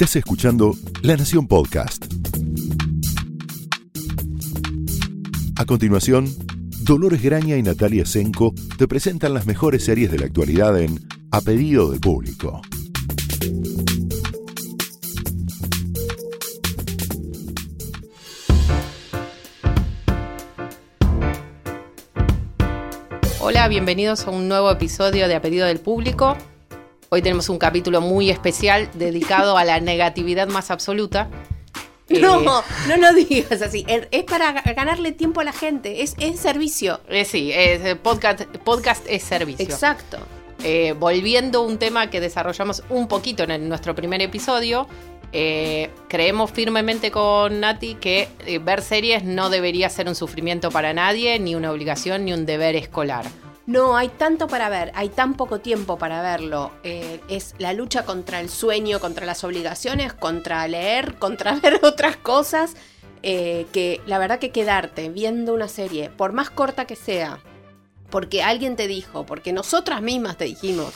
[0.00, 2.06] Estás escuchando La Nación Podcast.
[5.58, 6.26] A continuación,
[6.84, 11.42] Dolores Graña y Natalia Senko te presentan las mejores series de la actualidad en A
[11.42, 12.62] Pedido del Público.
[23.42, 26.38] Hola, bienvenidos a un nuevo episodio de A Pedido del Público.
[27.12, 31.28] Hoy tenemos un capítulo muy especial dedicado a la negatividad más absoluta.
[32.08, 32.44] No, Eh,
[32.88, 33.86] no lo digas así.
[33.86, 36.02] Es para ganarle tiempo a la gente.
[36.02, 37.00] Es, es servicio.
[37.08, 39.64] eh, sí, es, eh, podcast, podcast es servicio.
[39.64, 40.18] Exacto.
[40.64, 44.88] Eh, volviendo a un tema que desarrollamos un poquito en el- nuestro primer episodio,
[45.32, 50.92] eh, creemos firmemente con Nati que eh, ver series no debería ser un sufrimiento para
[50.92, 53.24] nadie, ni una obligación, ni un deber escolar.
[53.70, 56.72] No, hay tanto para ver, hay tan poco tiempo para verlo.
[56.82, 62.16] Eh, es la lucha contra el sueño, contra las obligaciones, contra leer, contra ver otras
[62.16, 62.74] cosas.
[63.22, 67.38] eh, que la verdad que quedarte viendo una serie, por más corta que sea,
[68.10, 70.92] porque alguien te dijo, porque nosotras mismas te dijimos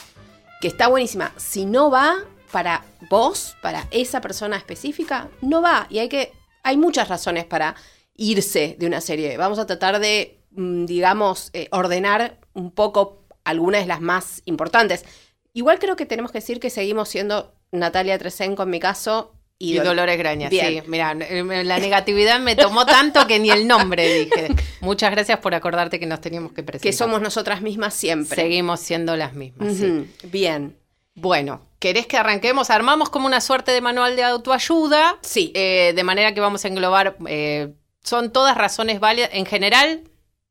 [0.59, 2.15] que está buenísima, si no va
[2.51, 5.87] para vos, para esa persona específica, no va.
[5.89, 6.33] Y hay que.
[6.63, 7.75] Hay muchas razones para
[8.17, 9.37] irse de una serie.
[9.37, 15.05] Vamos a tratar de, mm, digamos, eh, ordenar un poco algunas de las más importantes.
[15.53, 19.31] Igual creo que tenemos que decir que seguimos siendo Natalia Tresenco en mi caso.
[19.57, 20.83] Y, Y Dol- Dolores Graña, Bien.
[20.83, 20.89] sí.
[20.89, 24.47] Mira, la negatividad me tomó tanto que ni el nombre dije.
[24.81, 26.81] Muchas gracias por acordarte que nos teníamos que presentar.
[26.89, 28.35] que somos nosotras mismas siempre.
[28.35, 29.75] Seguimos siendo las mismas.
[29.77, 30.11] sí.
[30.23, 30.75] Bien.
[31.17, 32.69] Bueno, ¿querés que arranquemos?
[32.69, 35.17] Armamos como una suerte de manual de autoayuda.
[35.21, 35.53] Sí.
[35.55, 37.15] eh, de manera que vamos a englobar.
[37.27, 37.71] eh,
[38.03, 39.29] son todas razones válidas.
[39.31, 40.01] En general,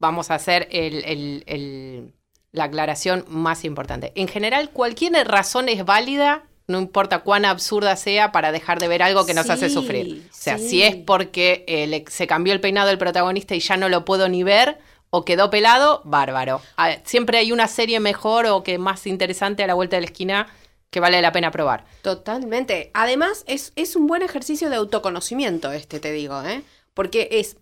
[0.04, 2.12] vamos a hacer el- el- el-
[2.52, 4.12] la aclaración más importante.
[4.14, 6.44] En general, cualquier razón es válida.
[6.66, 10.26] No importa cuán absurda sea para dejar de ver algo que nos Sí, hace sufrir.
[10.30, 10.68] O sea, sí.
[10.68, 14.04] si es porque eh, le- se cambió el peinado del protagonista y ya no lo
[14.04, 14.78] puedo ni ver,
[15.10, 16.60] o quedó pelado, bárbaro.
[16.76, 20.06] Ah, siempre hay una serie mejor o que más interesante a la vuelta de la
[20.06, 20.46] esquina
[20.90, 21.84] que vale la pena probar.
[22.02, 22.90] Totalmente.
[22.94, 26.62] Además, es, es un buen ejercicio de autoconocimiento este, te digo, ¿eh?
[26.94, 27.56] Porque es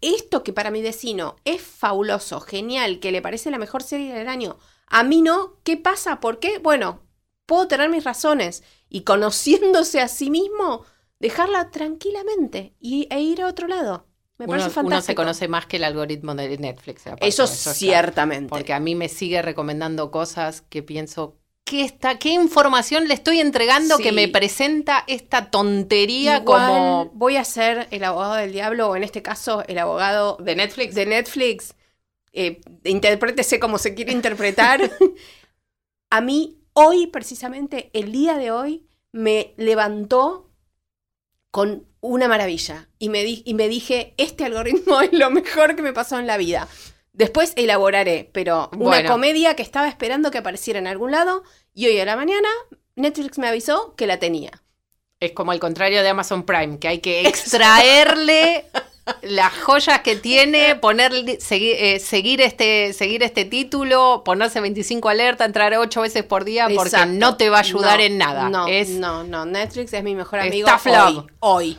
[0.00, 4.28] esto que para mi vecino es fabuloso, genial, que le parece la mejor serie del
[4.28, 4.58] año.
[4.86, 6.20] A mí no, ¿qué pasa?
[6.20, 6.58] ¿Por qué?
[6.58, 7.02] Bueno,
[7.46, 10.84] puedo tener mis razones y conociéndose a sí mismo,
[11.18, 14.06] dejarla tranquilamente y, e ir a otro lado.
[14.38, 15.02] Me Uno, parece uno fantástico.
[15.02, 17.06] se conoce más que el algoritmo de Netflix.
[17.06, 18.48] aparte, Eso ciertamente.
[18.48, 23.40] Porque a mí me sigue recomendando cosas que pienso, ¿qué, está, qué información le estoy
[23.40, 24.04] entregando Sí.
[24.04, 28.96] que me presenta esta tontería Igual como voy a ser el abogado del diablo, o
[28.96, 30.94] en este caso, el abogado de Netflix?
[30.94, 31.74] de Netflix,
[32.32, 34.90] eh, interprétese como se quiere interpretar.
[36.10, 40.50] a mí, hoy, precisamente, el día de hoy, me levantó
[41.50, 42.88] con una maravilla.
[42.98, 46.26] Y me, di- y me dije, este algoritmo es lo mejor que me pasó en
[46.26, 46.68] la vida.
[47.16, 51.98] Después elaboraré, pero una comedia que estaba esperando que apareciera en algún lado, y hoy
[51.98, 52.48] a la mañana
[52.94, 54.50] Netflix me avisó que la tenía.
[55.18, 58.66] Es como el contrario de Amazon Prime, que hay que extraerle
[59.22, 60.78] las joyas que tiene,
[61.38, 66.68] seguir, eh, seguir, este, seguir este título, ponerse 25 alerta, entrar 8 veces por día,
[66.68, 67.14] porque Exacto.
[67.14, 68.50] no te va a ayudar No, en nada.
[68.50, 69.46] No, es, no, no.
[69.46, 71.26] Netflix es mi mejor amigo hoy.
[71.40, 71.78] Hoy.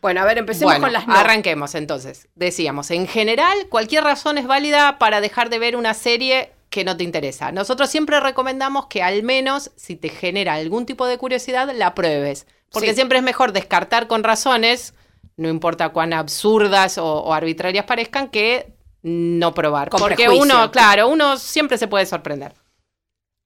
[0.00, 1.14] Bueno, a ver, empecemos Bueno, con las no.
[1.14, 2.28] arranquemos entonces.
[2.36, 6.96] Decíamos, en general, cualquier razón es válida para dejar de ver una serie que no
[6.96, 7.50] te interesa.
[7.50, 12.46] Nosotros siempre recomendamos que al menos, si te genera algún tipo de curiosidad, la pruebes.
[12.70, 12.94] Porque Sí.
[12.96, 14.94] siempre es mejor descartar con razones,
[15.36, 19.88] no importa cuán absurdas o, o arbitrarias parezcan, que no probar.
[19.88, 20.42] Con Porque prejuicio.
[20.44, 22.54] uno, claro, uno siempre se puede sorprender.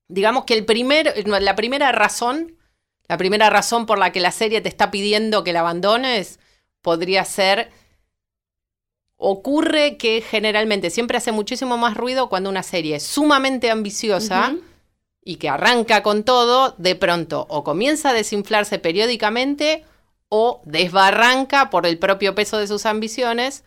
[0.08, 2.56] Digamos que el primer, la primera razón,
[3.08, 6.38] la primera razón por la que la serie te está pidiendo que la abandones,
[6.82, 7.70] podría ser.
[9.16, 14.56] Ocurre que generalmente siempre hace muchísimo más ruido cuando una serie es sumamente ambiciosa
[15.25, 19.84] y que arranca con todo, de pronto o comienza a desinflarse periódicamente
[20.28, 23.65] o desbarranca por el propio peso de sus ambiciones,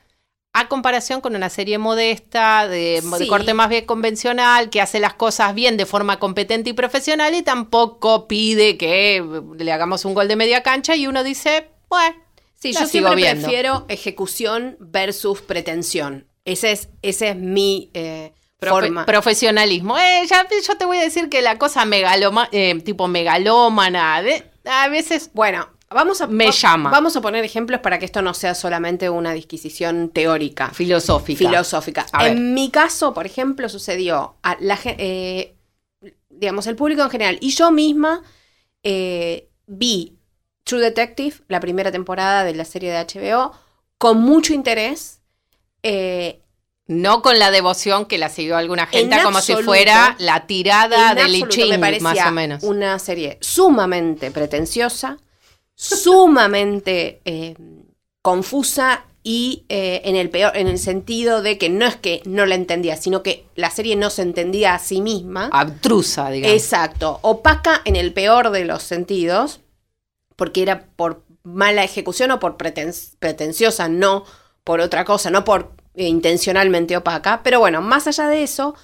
[0.52, 5.14] a comparación con una serie modesta, de, de corte más bien convencional, que hace las
[5.14, 9.24] cosas bien de forma competente y profesional y tampoco pide que
[9.58, 12.25] le hagamos un gol de media cancha y uno dice, bueno,
[12.74, 13.42] Sí, yo siempre viendo.
[13.44, 16.28] prefiero ejecución versus pretensión.
[16.46, 19.06] Ese es, ese es mi eh, Profe- forma.
[19.06, 19.98] profesionalismo.
[19.98, 24.50] Eh, ya- yo te voy a decir que la cosa megaloma, eh, tipo megalómana, de-
[24.66, 26.90] a veces Bueno, vamos a, Me llama.
[26.90, 30.70] Vamos a poner ejemplos para que esto no sea solamente una disquisición teórica.
[30.70, 31.38] filosófica.
[31.38, 32.06] filosófica.
[32.12, 32.34] A ver.
[32.34, 35.56] En mi caso, por ejemplo, sucedió a la eh,
[36.30, 38.22] digamos, el público en general y yo misma
[38.84, 40.15] eh, vi
[40.66, 43.54] True Detective, la primera temporada de la serie de HBO,
[43.98, 45.22] con mucho interés.
[45.84, 46.42] Eh,
[46.88, 51.16] No con la devoción que la siguió alguna gente, En como si fuera la tirada
[51.16, 51.24] de
[51.70, 52.64] me parecía más o menos.
[52.64, 55.18] Una serie sumamente pretenciosa,
[55.76, 57.56] sumamente eh,
[58.22, 62.46] confusa y eh, en el peor, en el sentido de que no es que no
[62.46, 65.50] la entendía, sino que la serie no se entendía a sí misma.
[65.52, 66.56] Abstrusa, digamos.
[66.56, 69.62] Exacto, opaca en el peor de los sentidos,
[70.36, 74.26] porque era por mala ejecución o por preten- pretenciosa, no
[74.64, 77.42] por otra cosa, no por eh, intencionalmente opaca.
[77.44, 78.76] Pero bueno, más allá de eso,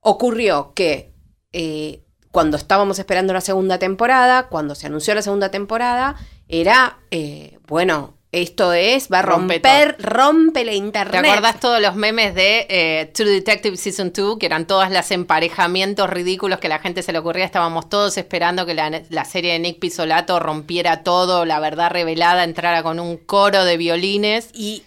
[0.00, 1.14] ocurrió que
[1.52, 6.16] eh, cuando estábamos esperando la segunda temporada, cuando se anunció la segunda temporada,
[6.48, 11.24] era, eh, bueno, esto es, va a Rompe romper, rompe la ¿Te internet.
[11.24, 14.38] acordás todos los memes de eh, True Detective Season 2?
[14.38, 17.46] Que eran todas las emparejamientos ridículos que a la gente se le ocurría.
[17.46, 22.44] Estábamos todos esperando que la, la serie de Nick Pisolato rompiera todo, la verdad revelada,
[22.44, 24.50] entrara con un coro de violines.
[24.52, 24.82] Y,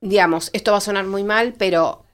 [0.00, 2.04] digamos, esto va a sonar muy mal, pero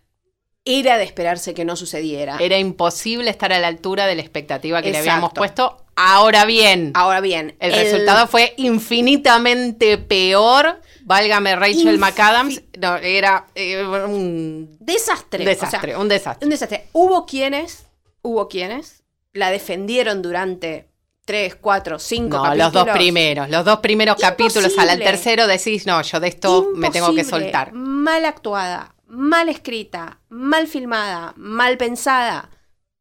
[0.66, 2.36] era de esperarse que no sucediera.
[2.40, 5.78] Era imposible estar a la altura de la expectativa que le habíamos puesto.
[5.94, 10.80] Ahora bien, Ahora bien, el, resultado fue infinitamente peor.
[11.04, 12.62] Válgame Rachel Infi- McAdams.
[12.78, 15.44] No, era eh, un desastre.
[15.44, 16.44] desastre, o sea, un desastre.
[16.46, 16.84] un desastre.
[16.92, 17.86] Hubo quienes,
[18.22, 20.88] hubo quienes la defendieron durante
[21.24, 22.72] tres, cuatro, cinco No, capítulos.
[22.74, 25.04] los dos primeros, los dos primeros capítulos, al, Imposible.
[25.04, 27.72] tercero decís, no, yo de esto me tengo que Imposible, soltar.
[27.72, 32.50] Mal actuada, mal escrita, mal filmada, mal pensada.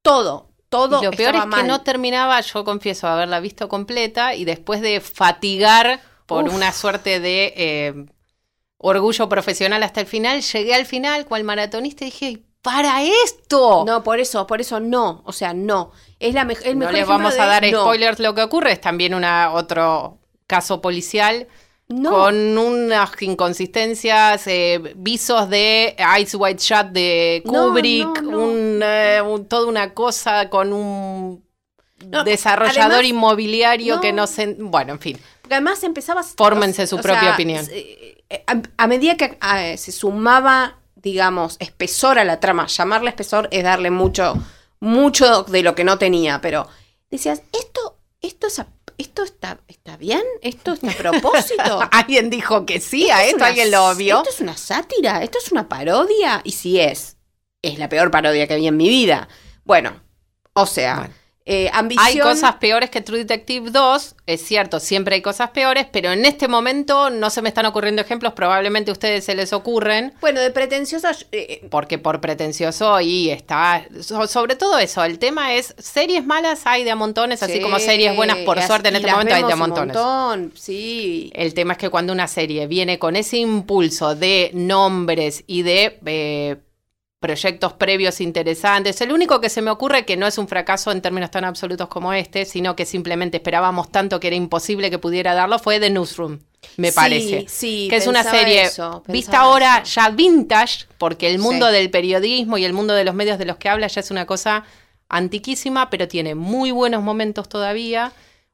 [0.02, 1.02] Todo, todo.
[1.02, 1.68] Y lo peor es que mal.
[1.68, 6.56] no terminaba, yo confieso haberla visto completa y después de fatigar por Uf.
[6.56, 8.06] una suerte de eh,
[8.78, 13.84] orgullo profesional hasta el final, llegué al final cual maratonista y dije, para esto.
[13.86, 15.22] No, por eso, por eso no.
[15.25, 15.92] O sea, no.
[16.19, 17.81] Es la No mejor les ejemplo vamos a dar no.
[17.81, 20.18] spoilers lo que ocurre, es también una otro
[20.48, 21.48] caso policial
[21.88, 22.10] No.
[22.12, 28.40] con unas inconsistencias, eh, visos de Ice White Shot de Kubrick, no, no.
[28.40, 31.46] un, eh, un- toda una cosa con un
[32.26, 34.56] desarrollador además- inmobiliario que no se...
[34.60, 35.20] Bueno, en fin.
[35.42, 36.34] Porque además empezabas...
[36.36, 37.66] Fórmense su propia opinión.
[37.72, 39.38] eh, A, a medida que
[39.78, 44.34] se sumaba, digamos, espesor a la trama, llamarle espesor es darle mucho,
[44.80, 46.68] mucho de lo que no tenía, pero
[47.12, 51.80] decías, esto, esto es a- esto está, está bien, esto está a propósito.
[51.92, 54.18] Alguien dijo que sí, a es esto una- alguien lo vio.
[54.18, 57.18] Esto es una sátira, esto es una parodia, y si es,
[57.62, 59.27] es la peor parodia que vi en mi vida.
[59.63, 60.01] Bueno,
[60.53, 61.13] o sea, Bueno.
[61.45, 62.06] Eh, ambición...
[62.07, 66.25] Hay cosas peores que True Detective 2, es cierto, siempre hay cosas peores, pero en
[66.25, 70.13] este momento no se me están ocurriendo ejemplos, probablemente a ustedes se les ocurren.
[70.21, 71.12] Bueno, de pretenciosa...
[71.31, 76.62] eh, porque por pretencioso y está so- sobre todo eso el tema es series malas
[76.65, 79.44] hay de a montones así sí, como series buenas por suerte en este momento hay
[79.44, 81.31] de a montones montón, sí.
[81.36, 86.00] el tema es que cuando una serie viene con ese impulso de nombres y de
[86.06, 86.56] eh,
[87.19, 91.01] proyectos previos interesantes, el único que se me ocurre que no es un fracaso en
[91.01, 95.33] términos tan absolutos como este, sino que simplemente esperábamos tanto que era imposible que pudiera
[95.33, 96.39] darlo, fue The Newsroom,
[96.77, 97.45] me Sí, parece.
[97.47, 99.94] sí, que es una serie eso, vista ahora eso.
[100.01, 101.73] ya vintage, porque el mundo Sí.
[101.73, 104.25] del periodismo y el mundo de los medios de los que habla ya es una
[104.25, 104.63] cosa
[105.09, 108.12] antiquísima, pero tiene muy buenos momentos todavía.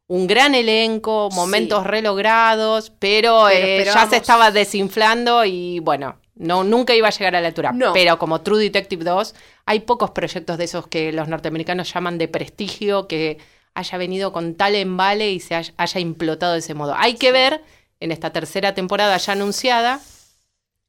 [0.07, 1.89] Un gran elenco, momentos Sí.
[1.89, 7.35] relogrados, pero, Pero eh, ya se estaba desinflando y bueno, no, nunca iba a llegar
[7.35, 7.71] a la altura.
[7.71, 7.93] No.
[7.93, 12.27] Pero como True Detective 2, hay pocos proyectos de esos que los norteamericanos llaman de
[12.27, 13.37] prestigio que
[13.75, 16.95] haya venido con tal embale y se haya, haya implotado de ese modo.
[16.97, 17.61] Hay que ver
[17.99, 19.99] en esta tercera temporada ya anunciada,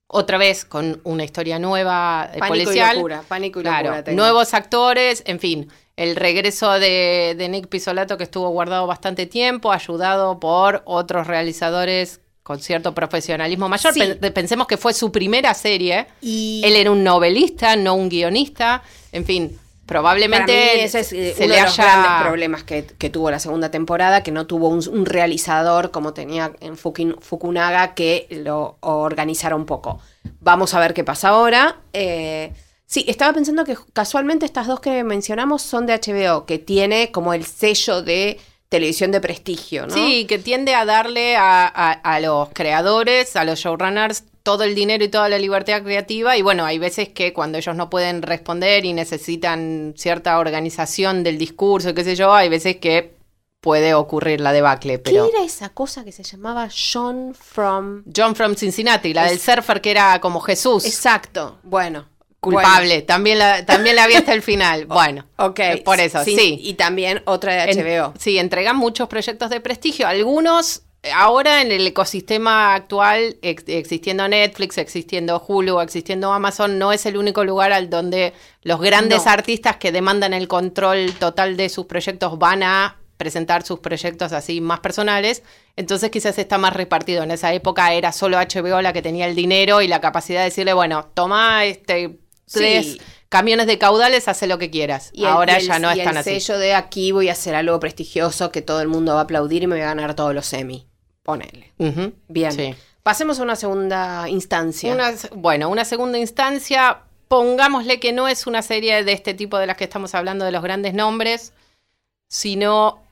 [0.07, 2.93] otra vez con una historia nueva eh, Pánico policial.
[2.93, 4.13] y locura, pánico y Claro, locura.
[4.15, 9.71] nuevos actores, en fin, el regreso de, de Nick Pisolato que estuvo guardado bastante tiempo,
[9.73, 13.93] ayudado por otros realizadores con cierto profesionalismo mayor.
[13.95, 14.03] Sí.
[14.35, 16.07] Pensemos que fue su primera serie.
[16.21, 18.83] Y Él era un novelista, no un guionista.
[19.13, 21.85] En fin, probablemente para mí ese es eh, se uno le de los haya...
[21.85, 26.15] grandes problemas que, que tuvo la segunda temporada, que no tuvo un, un realizador como
[26.15, 30.01] tenía en Fukin- Fukunaga que lo organizara un poco.
[30.41, 31.77] Vamos a ver qué pasa ahora.
[31.93, 32.53] Eh,
[32.87, 37.35] sí, estaba pensando que casualmente estas dos que mencionamos son de HBO, que tiene como
[37.35, 38.41] el sello de
[38.73, 39.95] televisión de prestigio, ¿no?
[39.95, 44.75] Sí, que tiende a darle a, a- a los creadores, a los showrunners, todo el
[44.75, 46.37] dinero y toda la libertad creativa.
[46.37, 51.39] Y bueno, hay veces que cuando ellos no pueden responder y necesitan cierta organización del
[51.39, 53.15] discurso, qué sé yo, hay veces que
[53.61, 54.95] puede ocurrir la debacle.
[54.95, 58.03] ¿Qué Pero era esa cosa que se llamaba John from...
[58.13, 60.85] John from Cincinnati, la del surfer que era como Jesús.
[60.85, 62.07] Exacto, bueno.
[62.43, 64.87] Culpable, también, la, también la vi hasta el final.
[64.89, 65.61] Bueno, Ok.
[65.85, 66.59] por eso, sí.
[66.61, 68.15] Y también otra de En- HBO.
[68.19, 70.09] sí, entregan muchos proyectos de prestigio.
[70.09, 76.93] Algunos, eh, ahora en el ecosistema actual, ex- existiendo Netflix, existiendo Hulu, existiendo Amazon, no
[76.93, 78.33] es el único lugar al donde
[78.63, 79.31] los grandes No.
[79.31, 84.61] artistas que demandan el control total de sus proyectos van a presentar sus proyectos así
[84.61, 85.45] más personales.
[85.77, 87.23] Entonces quizás está más repartido.
[87.23, 90.47] En esa época era solo HBO la que tenía el dinero y la capacidad de
[90.47, 92.19] decirle, bueno, toma este
[92.53, 93.01] tres Sí.
[93.29, 95.11] camiones de caudales, hace lo que quieras.
[95.13, 96.41] Y el- ahora el- ya no y están el así.
[96.41, 99.63] sello de aquí voy a hacer algo prestigioso que todo el mundo va a aplaudir
[99.63, 100.87] y me voy a ganar todos los semi.
[101.23, 101.73] Ponele.
[102.29, 102.53] Bien.
[102.53, 102.75] sí.
[103.03, 104.95] Pasemos a una segunda instancia.
[104.95, 109.67] Una- bueno, una segunda instancia, pongámosle que no es una serie de este tipo de
[109.67, 111.53] las que estamos hablando de los grandes nombres,
[112.29, 113.03] sino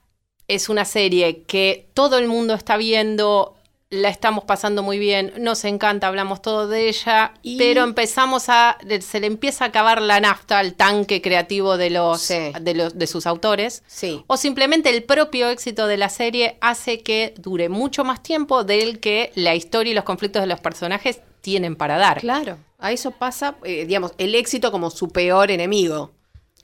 [0.48, 3.56] es una serie que todo el mundo está viendo,
[3.92, 8.78] la estamos pasando muy bien, nos encanta, hablamos todo de ella, Y- pero empezamos a,
[9.00, 12.52] se le empieza a acabar la nafta al tanque creativo de los, Sí.
[12.60, 13.82] de los, de sus autores.
[13.88, 14.22] Sí.
[14.28, 19.00] O simplemente el propio éxito de la serie hace que dure mucho más tiempo del
[19.00, 22.20] que la historia y los conflictos de los personajes tienen para dar.
[22.20, 22.58] Claro.
[22.78, 26.12] A eso pasa, eh, digamos, el éxito como su peor enemigo.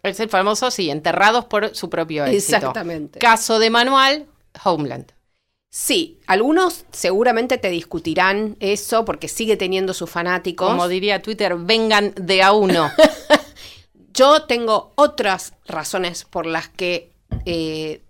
[0.04, 2.56] Es el famoso, sí, enterrados por su propio éxito.
[2.56, 3.18] Exactamente.
[3.18, 4.26] Caso de manual,
[4.62, 5.10] Homeland.
[5.78, 10.70] Sí, algunos seguramente te discutirán eso porque sigue teniendo sus fanáticos.
[10.70, 12.90] Como diría Twitter, vengan de a uno.
[14.14, 17.12] Yo tengo otras razones por las que
[17.44, 18.00] eh,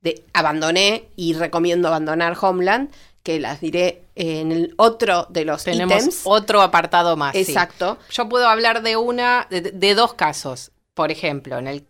[0.00, 2.90] de- abandoné y recomiendo abandonar Homeland,
[3.22, 6.20] que las diré en el otro de los Tenemos ítems.
[6.24, 7.34] otro apartado más.
[7.34, 7.42] sí.
[7.42, 7.98] Exacto.
[8.10, 10.72] Yo puedo hablar de una, de, de dos casos.
[10.94, 11.86] Por ejemplo, en el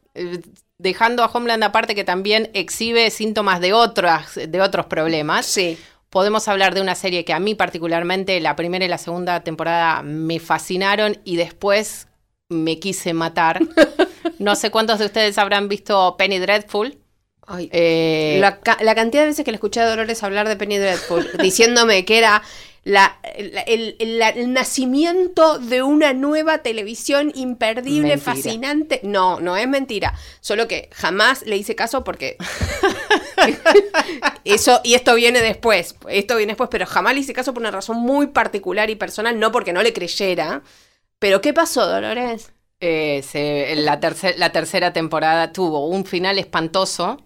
[0.79, 5.47] dejando a Homeland aparte que también exhibe síntomas de otras, de otros problemas.
[5.47, 5.79] Sí.
[6.11, 10.03] Podemos hablar de una serie que a mí particularmente la primera y la segunda temporada
[10.03, 12.09] me fascinaron y después
[12.49, 13.61] me quise matar.
[14.39, 16.99] No sé cuántos de ustedes habrán visto Penny Dreadful.
[17.47, 20.77] Ay, Eh, la, la cantidad de veces que le escuché a Dolores hablar de Penny
[20.77, 22.43] Dreadful, diciéndome que era
[22.87, 23.19] la-
[23.52, 28.35] la- el, el- la- el nacimiento de una nueva televisión imperdible, Mentira.
[28.35, 29.00] fascinante.
[29.02, 30.14] No, no es mentira.
[30.40, 32.37] Solo que jamás le hice caso porque.
[34.45, 35.97] Eso, y esto viene después.
[36.09, 39.38] Esto viene después, pero jamás le hice caso por una razón muy particular y personal,
[39.38, 40.62] no porque no le creyera.
[41.19, 42.52] Pero, ¿qué pasó, Dolores?
[42.81, 47.23] eh, se- la, tercer- la tercera temporada tuvo un final espantoso.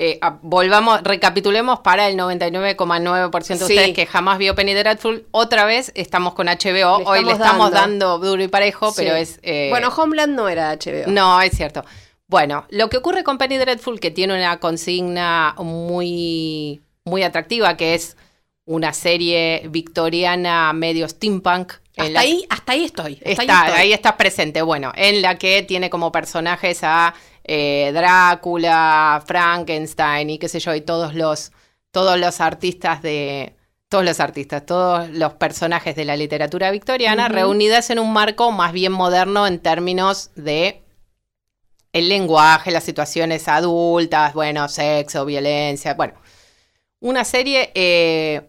[0.00, 3.74] Eh, volvamos, recapitulemos para el 99,9% de Sí.
[3.74, 5.26] ustedes que jamás vio Penny Dreadful.
[5.32, 7.00] Otra vez estamos con HBO.
[7.00, 8.16] Le Hoy le estamos dando.
[8.16, 9.40] dando, duro y parejo, pero es.
[9.42, 11.08] eh, Bueno, Homeland no era HBO.
[11.10, 11.84] No, es cierto.
[12.28, 17.94] Bueno, lo que ocurre con Penny Dreadful, que tiene una consigna muy, muy atractiva, que
[17.94, 18.16] es
[18.66, 21.72] una serie victoriana medio steampunk.
[21.96, 23.14] Hasta la- ahí, hasta ahí estoy.
[23.14, 23.80] hasta Está, ahí estoy.
[23.80, 24.62] ahí estás presente.
[24.62, 27.14] Bueno, en la que tiene como personajes a
[27.48, 31.52] eh, Drácula, Frankenstein y qué sé yo, y todos los,
[31.90, 33.54] todos los artistas de.
[33.90, 37.34] Todos los artistas, todos los personajes de la literatura victoriana Ujú.
[37.36, 40.82] reunidas en un marco más bien moderno en términos de
[41.94, 46.12] el lenguaje, las situaciones adultas, bueno, sexo, violencia, bueno.
[47.00, 48.47] Una serie eh,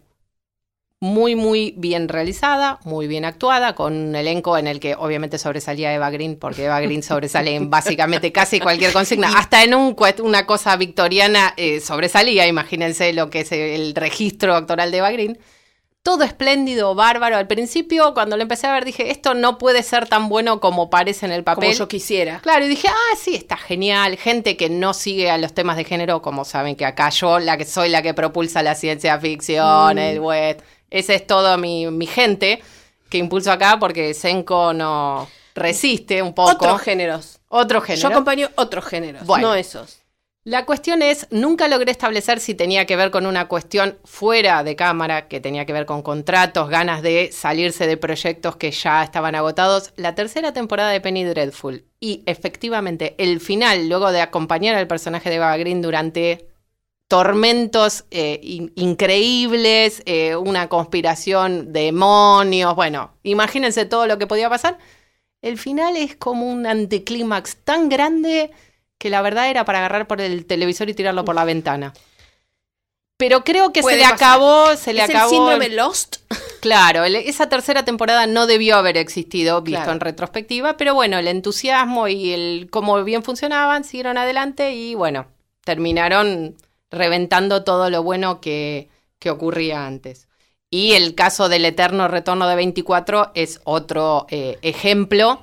[1.02, 5.94] muy, muy bien realizada, muy bien actuada, con un elenco en el que obviamente sobresalía
[5.94, 9.32] Eva Green, porque Eva Green sobresale en básicamente casi cualquier consigna.
[9.38, 14.90] Hasta en un, una cosa victoriana eh, sobresalía, imagínense lo que es el registro actoral
[14.90, 15.38] de Eva Green.
[16.02, 17.36] Todo espléndido, bárbaro.
[17.36, 20.88] Al principio, cuando lo empecé a ver, dije, esto no puede ser tan bueno como
[20.88, 21.64] parece en el papel.
[21.64, 22.40] Como yo quisiera.
[22.40, 24.16] Claro, y dije, ah, sí, está genial.
[24.16, 27.58] Gente que no sigue a los temas de género, como saben que acá yo, la
[27.58, 29.98] que soy la que propulsa la ciencia ficción, Mm.
[29.98, 30.62] el web.
[30.90, 32.62] Ese es todo mi, mi gente
[33.08, 36.50] que impulso acá porque Senko no resiste un poco.
[36.52, 37.40] Otros géneros.
[37.48, 38.02] Otro género.
[38.02, 39.48] Yo acompaño otros géneros, Bueno.
[39.48, 39.98] no esos.
[40.44, 44.74] La cuestión es, nunca logré establecer si tenía que ver con una cuestión fuera de
[44.74, 49.34] cámara, que tenía que ver con contratos, ganas de salirse de proyectos que ya estaban
[49.34, 49.92] agotados.
[49.96, 55.28] La tercera temporada de Penny Dreadful y efectivamente el final, luego de acompañar al personaje
[55.28, 56.48] de Eva Green durante
[57.10, 64.78] tormentos eh, in- increíbles, eh, una conspiración, demonios, bueno, imagínense todo lo que podía pasar.
[65.42, 68.52] El final es como un anticlímax tan grande
[68.96, 71.92] que la verdad era para agarrar por el televisor y tirarlo por la ventana.
[73.16, 74.14] Pero creo que se le pasar.
[74.14, 75.24] acabó, se le ¿Es acabó.
[75.24, 76.16] el síndrome Lost?
[76.60, 79.92] Claro, el- esa tercera temporada no debió haber existido, visto Claro.
[79.92, 85.26] en retrospectiva, pero bueno, el entusiasmo y el cómo bien funcionaban siguieron adelante y bueno,
[85.64, 86.54] terminaron
[86.90, 90.28] reventando todo lo bueno que, que ocurría antes.
[90.70, 95.42] Y el caso del eterno retorno de 24 es otro eh, ejemplo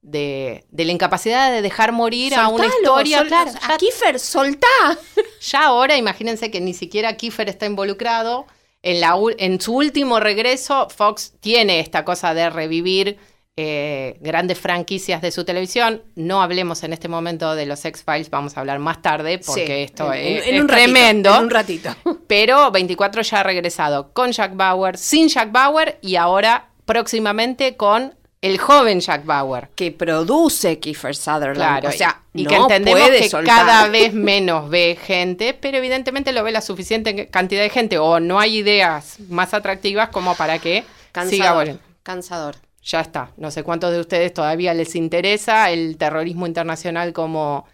[0.00, 3.18] de, de la incapacidad de dejar morir a una historia.
[3.18, 4.66] sol- claro, a ya, Kiefer, soltá.
[5.40, 8.46] ya ahora imagínense que ni siquiera Kiefer está involucrado.
[8.84, 13.16] En, la, en su último regreso, Fox tiene esta cosa de revivir
[13.64, 16.02] eh, grandes franquicias de su televisión.
[16.16, 19.72] No hablemos en este momento de los X-Files, vamos a hablar más tarde porque Sí,
[19.72, 21.34] esto en- es, en es un ratito, tremendo.
[21.36, 21.90] en un ratito.
[22.26, 28.14] Pero 24 ya ha regresado con Jack Bauer, sin Jack Bauer y ahora próximamente con
[28.40, 29.68] el joven Jack Bauer.
[29.76, 31.54] que produce Kiefer Sutherland.
[31.54, 33.56] Claro, o sea, y no que entendemos que soltar.
[33.66, 38.18] cada vez menos ve gente, pero evidentemente lo ve la suficiente cantidad de gente o
[38.18, 41.82] no hay ideas más atractivas como para que siga cansador, volviendo.
[42.02, 42.56] cansador.
[42.82, 43.30] Ya está.
[43.36, 47.64] No sé cuántos de ustedes todavía les interesa el terrorismo internacional como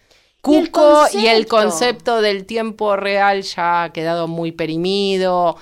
[0.47, 2.21] Y el cuco y el concepto.
[2.21, 5.57] del tiempo real ya ha quedado muy perimido.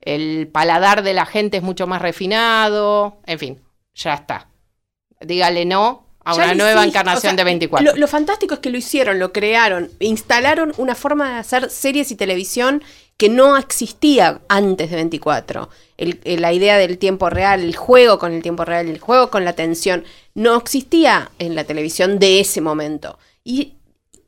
[0.00, 3.18] El paladar de la gente es mucho más refinado.
[3.26, 3.62] En fin,
[3.94, 4.48] ya está.
[5.20, 7.92] Dígale no a Ya una nueva hiciste, encarnación o sea, de 24.
[7.92, 12.10] Lo, lo fantástico es que lo hicieron, lo crearon, instalaron una forma de hacer series
[12.10, 12.82] y televisión
[13.16, 15.70] que no existía antes de 24.
[15.96, 19.30] El- el- la idea del tiempo real, el juego con el tiempo real, el juego
[19.30, 20.04] con la tensión,
[20.34, 23.18] no existía en la televisión de ese momento.
[23.42, 23.74] Y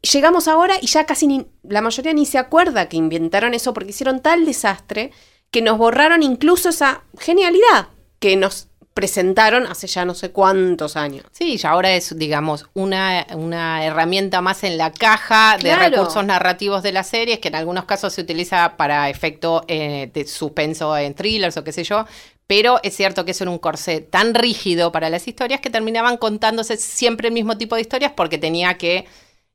[0.00, 3.90] llegamos ahora y ya casi ni, la mayoría ni se acuerda que inventaron eso porque
[3.90, 5.10] hicieron tal desastre
[5.50, 7.88] que nos borraron incluso esa genialidad
[8.20, 8.67] que nos
[8.98, 11.24] presentaron hace ya no sé cuántos años.
[11.30, 16.82] Sí, y ahora es, digamos, una, una herramienta más en la caja de recursos narrativos
[16.82, 21.14] de las series, que en algunos casos se utiliza para efecto eh, de suspenso en
[21.14, 22.06] thrillers o qué sé yo.
[22.48, 26.16] Pero es cierto que eso era un corsé tan rígido para las historias que terminaban
[26.16, 29.06] contándose siempre el mismo tipo de historias porque tenía que.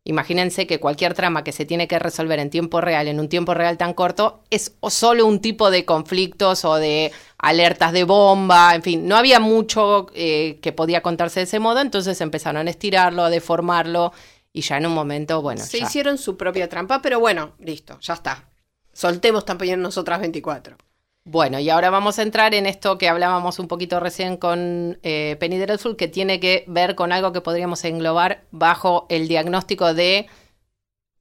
[0.05, 3.53] Imagínense que cualquier trama que se tiene que resolver en tiempo real, en un tiempo
[3.53, 8.83] real tan corto, es solo un tipo de conflictos o de alertas de bomba, en
[8.83, 13.24] fin, no había mucho eh, que podía contarse de ese modo, entonces empezaron a estirarlo,
[13.24, 14.12] a deformarlo
[14.51, 15.86] y ya en un momento, bueno, Se ya.
[15.86, 18.50] hicieron su propia trampa, pero bueno, listo, ya está.
[18.91, 20.77] Soltemos también nosotras 24.
[21.25, 25.38] Bueno, y ahora vamos a entrar en esto que hablábamos un poquito recién con eh,
[25.40, 30.27] Penny Dreadful, que tiene que ver con algo que podríamos englobar bajo el diagnóstico de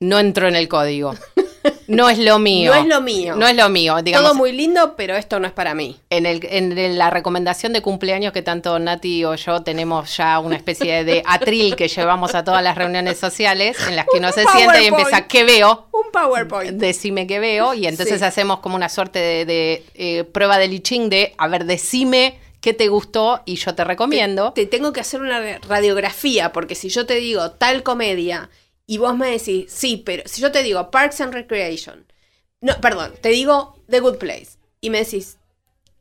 [0.01, 1.15] no entro en el código.
[1.87, 2.72] No es lo mío.
[2.75, 3.37] No es lo mío.
[3.37, 4.03] No es lo mío.
[4.03, 5.98] Digamos, Todo muy lindo, pero esto no es para mí.
[6.11, 10.57] en, el, en la recomendación de cumpleaños que tanto Nati o yo tenemos ya una
[10.57, 14.44] especie de atril que llevamos a todas las reuniones sociales en las que uno se
[14.46, 15.88] sienta y empieza, ¿qué veo?
[15.92, 16.72] Un PowerPoint.
[16.79, 17.75] Decime qué veo.
[17.75, 18.25] Y entonces Sí.
[18.25, 22.72] hacemos como una suerte de, de, eh, prueba de liching de, a ver, decime qué
[22.72, 24.53] te gustó y yo te recomiendo.
[24.53, 28.51] Te tengo que hacer una radiografía, porque si yo te digo tal comedia
[28.92, 32.07] y vos me decís, sí, pero si yo te digo Parks and Recreation,
[32.61, 33.57] no, perdón, te digo
[33.88, 35.38] The Good Place, y me decís,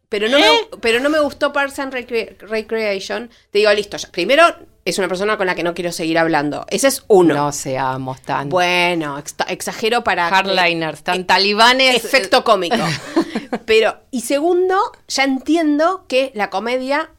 [0.09, 0.41] pero no, ¿Eh?
[0.41, 4.09] me, pero no me gustó Parks and Recre- Recreation, te digo, listo, ya.
[4.11, 4.43] primero
[4.83, 6.65] es una persona con la que no quiero seguir hablando.
[6.69, 7.33] Ese es uno.
[7.35, 10.27] No seamos tan Bueno, ex- exagero para...
[10.27, 12.03] hardliners, tan talibanes.
[12.03, 12.75] efecto cómico.
[13.65, 14.75] Pero, y segundo,
[15.07, 17.11] ya entiendo que la comedia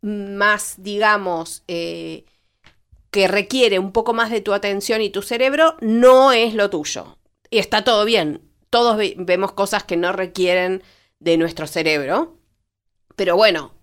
[0.00, 2.24] más, digamos, eh,
[3.12, 7.18] que requiere un poco más de tu atención y tu cerebro, no es lo tuyo.
[7.50, 8.40] Y está todo bien.
[8.70, 10.82] Todos ve- vemos cosas que no requieren
[11.20, 12.38] de nuestro cerebro.
[13.14, 13.74] Pero bueno,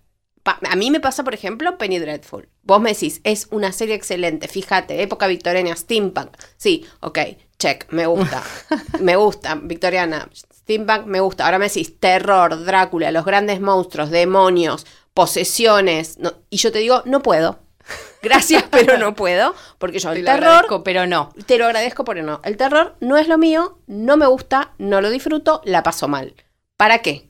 [0.44, 2.48] a mí me pasa, por ejemplo, Penny Dreadful.
[2.64, 6.36] Vos me decís, es una serie excelente, fíjate, época victoriana, steampunk.
[6.56, 7.18] Sí, ok,
[7.58, 8.42] check, me gusta.
[9.00, 11.44] me gusta, victoriana, steampunk, me gusta.
[11.44, 16.18] Ahora me decís, terror, Drácula, los grandes monstruos, demonios, posesiones.
[16.18, 17.60] no- y yo te digo, no puedo.
[18.22, 19.54] Gracias, pero no puedo.
[19.78, 21.30] Porque yo el terror, agradezco, pero no.
[21.46, 22.40] te lo agradezco, pero no.
[22.44, 26.34] El terror no es lo mío, no me gusta, no lo disfruto, la paso mal.
[26.76, 27.28] ¿Para qué?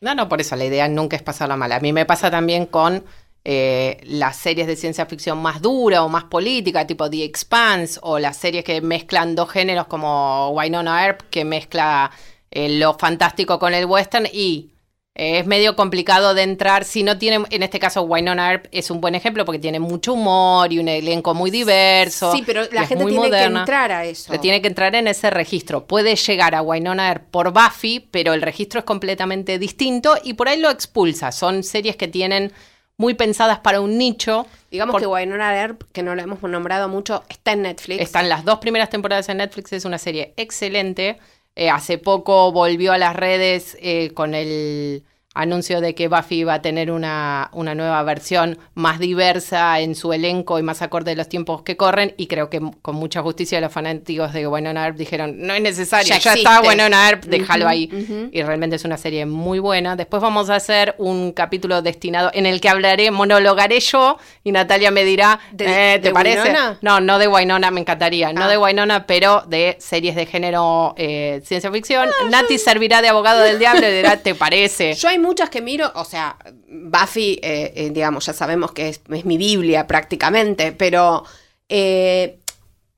[0.00, 1.72] No, no, por eso la idea nunca es pasarla mal.
[1.72, 3.04] A mí me pasa también con
[3.44, 8.18] eh, las series de ciencia ficción más dura o más política, tipo The Expanse, o
[8.18, 12.10] las series que mezclan dos géneros como Winona Earp, que mezcla
[12.50, 14.72] eh, lo fantástico con el western y
[15.18, 19.00] es medio complicado de entrar si no tiene, en este caso Winona Earp es un
[19.00, 22.32] buen ejemplo porque tiene mucho humor y un elenco muy diverso.
[22.32, 23.58] Sí, pero la gente tiene moderna.
[23.58, 24.26] que entrar a eso.
[24.28, 25.86] Pero tiene que entrar en ese registro.
[25.86, 30.48] Puede llegar a Winona Earp por Buffy, pero el registro es completamente distinto y por
[30.48, 31.32] ahí lo expulsa.
[31.32, 32.52] Son series que tienen
[32.96, 34.46] muy pensadas para un nicho.
[34.70, 38.00] Digamos Por- que Winona Earp, que no la hemos nombrado mucho, está en Netflix.
[38.00, 41.18] Están las dos primeras temporadas en Netflix, es una serie excelente.
[41.58, 45.02] Eh, hace poco volvió a las redes eh, con el
[45.38, 50.12] anuncio de que Buffy va a tener una, una nueva versión más diversa en su
[50.12, 52.12] elenco y más acorde a los tiempos que corren.
[52.16, 56.16] Y creo que con mucha justicia los fanáticos de Winona Earp dijeron, no es necesario,
[56.18, 57.88] ya, está Winona Earp, déjalo ahí.
[58.32, 59.94] Y realmente es una serie muy buena.
[59.94, 64.90] Después vamos a hacer un capítulo destinado en el que hablaré, monologaré yo y Natalia
[64.90, 66.52] me dirá, eh, ¿te parece?
[66.80, 68.32] No, no de Winona, me encantaría.
[68.32, 68.48] No ah.
[68.48, 72.08] de Winona, pero de series de género eh, ciencia ficción.
[72.08, 74.94] Ah, Nati servirá de abogado del diablo y dirá, ¿te parece?
[74.98, 76.38] Yo hay muchas que miro, o sea,
[76.68, 81.22] Buffy, eh, eh, digamos, ya sabemos que es, mi Biblia prácticamente, pero
[81.68, 82.38] eh,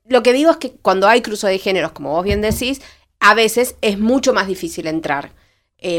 [0.05, 2.81] lo que digo es que cuando hay cruzo de géneros, como vos bien decís,
[3.19, 5.33] a veces es mucho más difícil entrar.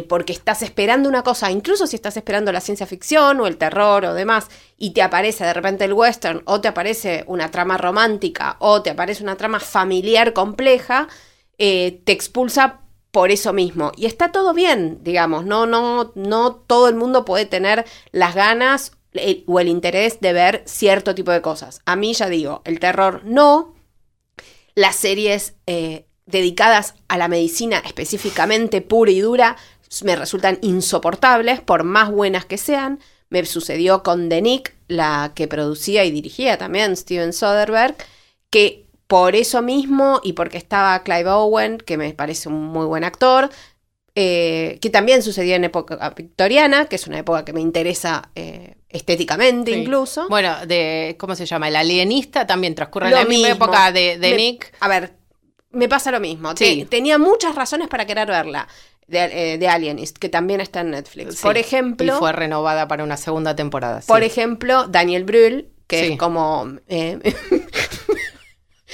[0.08, 4.04] porque estás esperando una cosa, incluso si estás esperando la ciencia ficción o el terror
[4.04, 4.46] o demás,
[4.78, 8.90] y te aparece de repente el western, o te aparece una trama romántica, o te
[8.90, 11.08] aparece una trama familiar compleja,
[11.58, 12.81] te expulsa
[13.12, 13.92] por eso mismo.
[13.96, 18.92] Y está todo bien, digamos, no, no, no todo el mundo puede tener las ganas
[19.12, 21.80] eh, o el interés de ver cierto tipo de cosas.
[21.84, 23.74] A mí ya digo, el terror no,
[24.74, 29.56] las series eh, dedicadas a la medicina específicamente pura y dura
[30.02, 32.98] me resultan insoportables, por más buenas que sean.
[33.28, 37.96] Me sucedió con The Nick, la que producía y dirigía también Steven Soderbergh,
[38.48, 43.04] que por eso mismo y porque estaba Clive Owen, que me parece un muy buen
[43.04, 43.50] actor,
[44.14, 48.76] eh, que también sucedió en época victoriana, que es una época que me interesa eh,
[48.88, 50.30] estéticamente incluso.
[50.30, 51.68] Bueno, de ¿cómo se llama?
[51.68, 54.72] El alienista también transcurre en la misma época de, Nick.
[54.80, 55.12] A ver,
[55.72, 56.54] me pasa lo mismo.
[56.54, 58.66] tenía muchas razones para querer verla.
[59.08, 61.42] De, eh, Alienist, que también está en Netflix.
[61.42, 62.16] Por ejemplo.
[62.16, 64.00] Y fue renovada para una segunda temporada.
[64.06, 66.78] Por ejemplo, Daniel Brühl, que es como.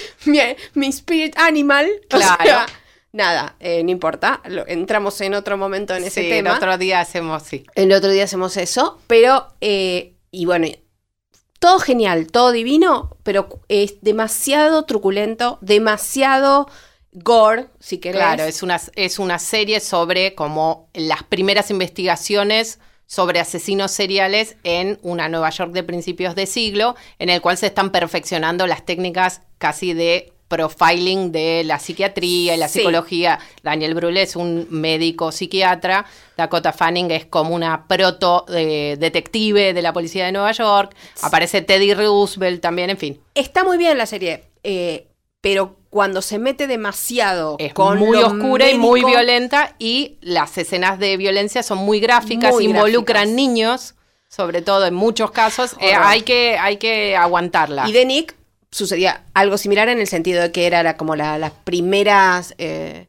[0.74, 1.88] mi, spirit animal.
[2.08, 2.66] Claro.
[3.12, 4.40] nada, eh, no importa.
[4.66, 6.50] entramos en otro momento en ese tema.
[6.50, 7.64] El otro día hacemos, sí.
[7.74, 8.98] El otro día hacemos eso.
[9.06, 10.68] Pero, eh, y bueno,
[11.58, 16.68] todo genial, todo divino, pero es demasiado truculento, demasiado
[17.12, 18.20] gore, si querés.
[18.20, 24.98] Claro, es una, es una serie sobre como las primeras investigaciones sobre asesinos seriales en
[25.02, 29.40] una Nueva York de principios de siglo, en el cual se están perfeccionando las técnicas
[29.58, 33.38] casi de profiling de la psiquiatría y la psicología.
[33.62, 39.82] Daniel Brule es un médico psiquiatra, Dakota Fanning es como una proto eh, detective de
[39.82, 43.20] la policía de Nueva York, aparece Teddy Roosevelt también, en fin.
[43.34, 45.07] Está muy bien la serie, eh,
[45.40, 51.16] pero cuando se mete demasiado es muy oscura y muy violenta y las escenas de
[51.16, 53.94] violencia son muy gráficas, involucran niños,
[54.28, 57.88] sobre todo en muchos casos, eh, hay, que, hay que aguantarla.
[57.88, 58.34] Y de Nick
[58.70, 63.06] sucedía algo similar en el sentido de que era como las primeras eh,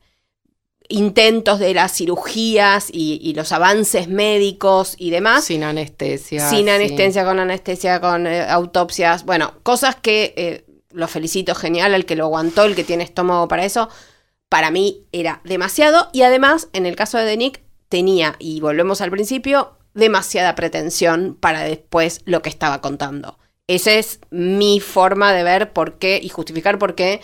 [0.87, 5.43] intentos de las cirugías y, los avances médicos y demás.
[5.43, 6.49] Sin anestesia.
[6.49, 12.15] Sin anestesia, con anestesia, con eh, autopsias, bueno, cosas que lo felicito, genial, el que
[12.15, 13.89] lo aguantó, el que tiene estómago para eso,
[14.49, 19.12] para mí era demasiado y además, en el caso de Nick, tenía, y volvemos al
[19.12, 23.38] principio, demasiada pretensión para después lo que estaba contando.
[23.67, 27.21] Esa es mi forma de ver por qué y justificar por qué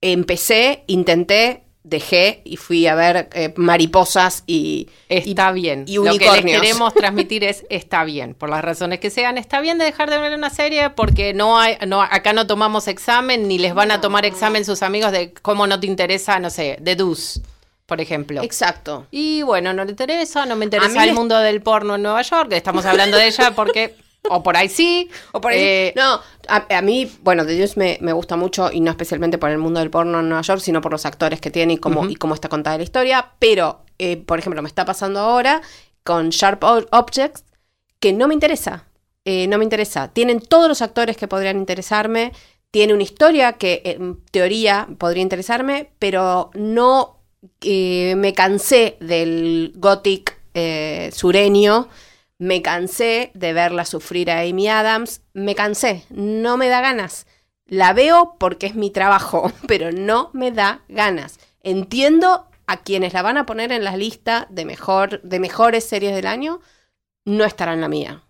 [0.00, 5.84] empecé, intenté, dejé y fui a ver eh, mariposas y está bien.
[5.86, 9.78] Y Lo que queremos transmitir es está bien, por las razones que sean, está bien
[9.78, 13.58] de dejar de ver una serie porque no hay no acá no tomamos examen ni
[13.58, 16.96] les van a tomar examen sus amigos de cómo no te interesa, no sé, de
[16.96, 17.40] Dus
[17.86, 18.40] por ejemplo.
[18.42, 19.08] Exacto.
[19.10, 22.52] Y bueno, no le interesa, no me interesa el mundo del porno en Nueva York,
[22.52, 23.96] estamos hablando de ella porque
[24.28, 25.10] o por ahí sí.
[25.32, 28.90] O por ahí eh, No, a, mí, bueno, de Dios me, gusta mucho, y no
[28.90, 31.74] especialmente por el mundo del porno en Nueva York, sino por los actores que tiene
[31.74, 33.32] y cómo, y cómo está contada la historia.
[33.38, 35.62] Pero, eh, por ejemplo, me está pasando ahora
[36.04, 37.44] con Sharp Objects,
[37.98, 38.86] que no me interesa.
[39.24, 40.08] Eh, no me interesa.
[40.08, 42.32] Tienen todos los actores que podrían interesarme.
[42.70, 47.16] Tiene una historia que en teoría podría interesarme, pero no
[47.62, 50.38] me cansé del gothic
[51.12, 51.88] sureño
[52.40, 55.20] me cansé de verla sufrir a Amy Adams.
[55.34, 56.06] Me cansé.
[56.08, 57.26] No me da ganas.
[57.66, 61.38] La veo porque es mi trabajo, pero no me da ganas.
[61.62, 66.14] Entiendo a quienes la van a poner en la lista de, mejor, de mejores series
[66.14, 66.60] del año,
[67.26, 68.24] no estará en la mía.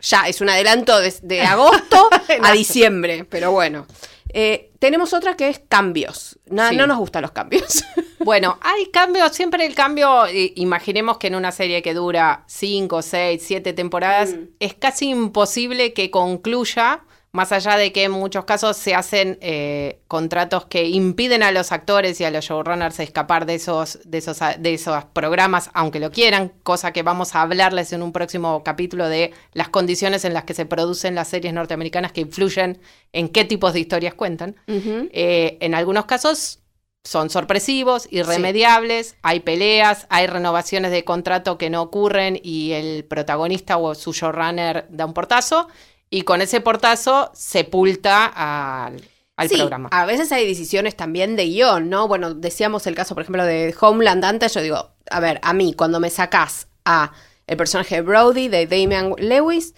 [0.00, 2.10] Ya, es un adelanto de, agosto
[2.42, 3.86] a diciembre, pero bueno.
[4.32, 6.38] Eh, tenemos otra que es cambios.
[6.46, 7.84] No, no nos gustan los cambios.
[8.24, 13.42] Bueno, hay cambios, siempre el cambio, imaginemos que en una serie que dura 5, 6,
[13.44, 14.44] 7 temporadas, mm.
[14.60, 20.00] es casi imposible que concluya más allá de que en muchos casos se hacen eh,
[20.06, 24.38] contratos que impiden a los actores y a los showrunners escapar de esos, de, esos,
[24.58, 29.08] de esos programas, aunque lo quieran, cosa que vamos a hablarles en un próximo capítulo
[29.08, 32.78] de las condiciones en las que se producen las series norteamericanas que influyen
[33.12, 34.56] en qué tipos de historias cuentan.
[34.66, 36.58] Eh, en algunos casos
[37.04, 43.78] son sorpresivos, irremediables, hay peleas, hay renovaciones de contrato que no ocurren y el protagonista
[43.78, 45.68] o su showrunner da un portazo
[46.12, 49.02] y con ese portazo sepulta al,
[49.36, 49.88] al Sí, programa.
[49.90, 52.06] A veces hay decisiones también de guion, ¿no?
[52.06, 54.52] Bueno, decíamos el caso, por ejemplo, de Homeland antes.
[54.54, 57.12] Yo digo, a ver, a mí, cuando me sacás a
[57.46, 59.74] el personaje de Brody, de Damian Lewis,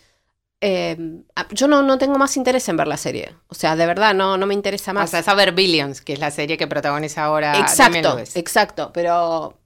[0.61, 0.97] eh,
[1.37, 3.37] a- yo no, no tengo más interés en ver la serie.
[3.49, 5.11] O sea, de verdad, no, no me interesa O más.
[5.11, 8.37] sea, saber Billions, que es la serie que protagoniza ahora Damian exacto, Lewis.
[8.37, 9.57] exacto, pero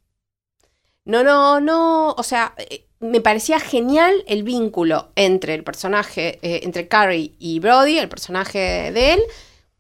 [1.05, 6.61] no, no, no, o sea, eh, me parecía genial el vínculo entre el personaje, eh,
[6.65, 9.21] entre Carrie y Brody, el personaje de él,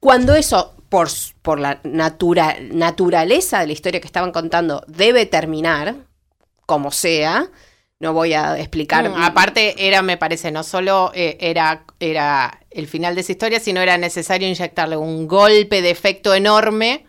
[0.00, 1.08] cuando eso, por,
[1.42, 5.96] por la natura- naturaleza de la historia que estaban contando, debe terminar,
[6.66, 7.48] como sea.
[8.00, 9.08] No voy a explicar.
[9.10, 13.58] Mm, aparte, era, me parece, no solo eh, era, era el final de esa historia,
[13.58, 17.04] sino era necesario inyectarle un golpe de efecto enorme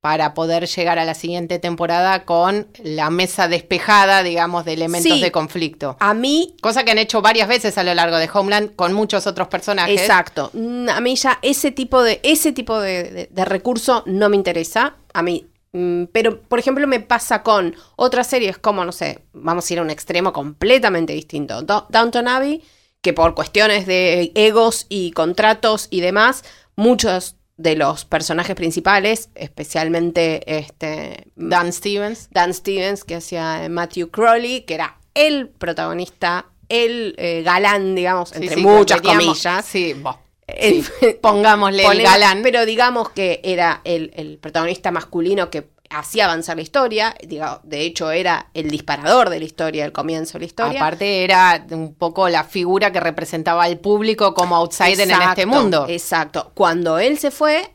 [0.00, 5.20] para poder llegar a la siguiente temporada con la mesa despejada, digamos, de elementos Sí.
[5.20, 5.96] de conflicto.
[5.98, 9.26] A mí Cosa que han hecho varias veces a lo largo de Homeland con muchos
[9.26, 10.00] otros personajes.
[10.00, 10.50] Exacto.
[10.54, 14.36] Mm, A mí ya ese tipo de, ese tipo de, de- de recurso no me
[14.36, 14.94] interesa.
[15.12, 15.46] A mí.
[15.72, 19.78] mm, Pero, por ejemplo, me pasa con otras series como, no sé, vamos a ir
[19.80, 21.62] a un extremo completamente distinto.
[21.62, 22.62] Do- Downton Abbey,
[23.02, 26.44] que por cuestiones de egos y contratos y demás,
[26.76, 32.28] muchos de los personajes principales, especialmente este Dan Stevens.
[32.30, 38.36] Dan Stevens, que hacía Matthew Crowley, que era el protagonista, el eh, galán, digamos, Sí,
[38.40, 39.64] entre sí, muchas comillas.
[39.66, 40.84] Sí, bo, El-
[41.20, 42.42] pongámosle el galán.
[42.42, 47.14] Pero digamos que era el, el protagonista masculino que hacía avanzar la historia.
[47.26, 50.80] Digo, de hecho, era el disparador de la historia, el comienzo de la historia.
[50.80, 55.86] Aparte era un poco la figura que representaba al público como outsider en este mundo.
[55.88, 56.52] Exacto.
[56.54, 57.74] Cuando él se fue,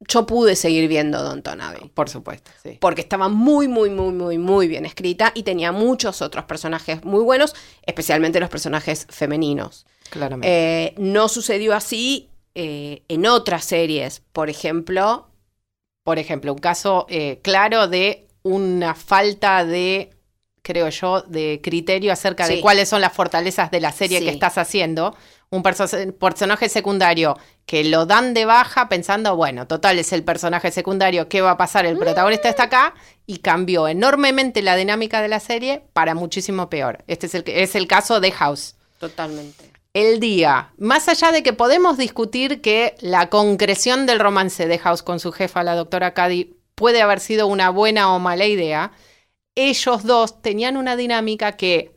[0.00, 1.90] yo pude seguir viendo Don Abbey.
[1.92, 2.78] Por supuesto, sí.
[2.80, 7.22] Porque estaba muy, muy, muy, muy, muy bien escrita y tenía muchos otros personajes muy
[7.22, 9.86] buenos, especialmente los personajes femeninos.
[10.10, 10.48] Claramente.
[10.48, 14.22] Eh, no sucedió así eh, en otras series.
[14.32, 15.27] Por ejemplo,
[16.08, 20.08] Por ejemplo, un caso eh, claro de una falta de,
[20.62, 24.24] creo yo, de criterio acerca de cuáles son las fortalezas de la serie Sí.
[24.24, 25.14] que estás haciendo.
[25.50, 25.86] Un perso-
[26.18, 31.42] personaje secundario que lo dan de baja pensando, bueno, total, es el personaje secundario, ¿qué
[31.42, 31.84] va a pasar?
[31.84, 32.94] El protagonista está acá
[33.26, 37.04] y cambió enormemente la dinámica de la serie para muchísimo peor.
[37.06, 38.76] Este es el, es el caso de House.
[38.98, 39.70] totalmente.
[39.98, 45.02] El día, más allá de que podemos discutir que la concreción del romance de House
[45.02, 48.92] con su jefa, la doctora Cady, puede haber sido una buena o mala idea,
[49.56, 51.96] ellos dos tenían una dinámica que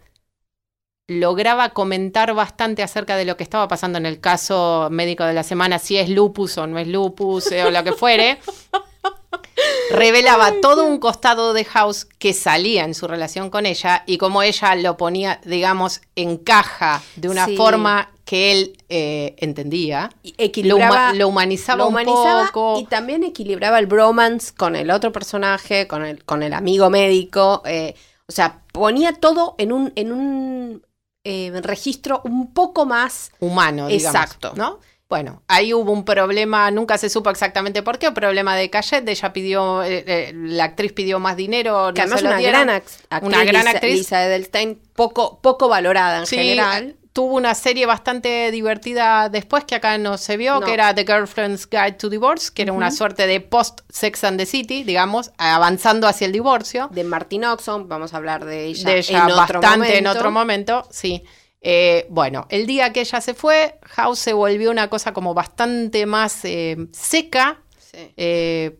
[1.07, 5.43] lograba comentar bastante acerca de lo que estaba pasando en el caso médico de la
[5.43, 8.39] semana, si es lupus o no es lupus eh, o lo que fuere.
[9.91, 14.41] Revelaba todo un costado de House que salía en su relación con ella y como
[14.43, 17.57] ella lo ponía, digamos, en caja de una Sí.
[17.57, 20.09] forma que él eh, entendía.
[20.23, 22.79] Y Lo, equilibraba, lo humanizaba lo un poco.
[22.79, 27.61] y también equilibraba el bromance con el otro personaje, con el, con el amigo médico.
[27.65, 27.95] eh,
[28.27, 30.85] o sea, ponía todo en un, en un
[31.25, 34.15] eh, registro un poco más humano, digamos.
[34.21, 34.53] Exacto.
[34.55, 34.79] ¿no?
[35.11, 39.05] Bueno, ahí hubo un problema, nunca se supo exactamente por qué, un problema de Cayet,
[39.09, 42.37] ella pidió, eh, eh, la actriz pidió más dinero, que no además se lo una
[42.37, 42.61] dieron.
[42.61, 43.93] gran act- actriz, Una gran actriz.
[43.97, 46.95] Lisa Edelstein, poco, poco valorada en Sí, general.
[47.11, 50.65] tuvo una serie bastante divertida después que acá no se vio, No.
[50.65, 54.37] que era The Girlfriend's Guide to Divorce, que era una suerte de post Sex and
[54.39, 56.87] the City, digamos, avanzando hacia el divorcio.
[56.89, 60.31] De Martin Oxon, vamos a hablar de ella, de ella en otro bastante en otro
[60.31, 61.21] momento, sí.
[61.61, 66.05] Eh, bueno, el día que ella se fue, House se volvió una cosa como bastante
[66.05, 68.13] más eh, seca, Sí.
[68.17, 68.79] eh,